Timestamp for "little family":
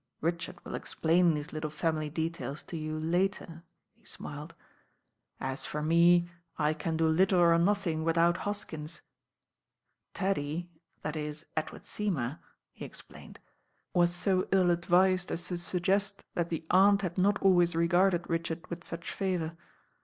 1.53-2.09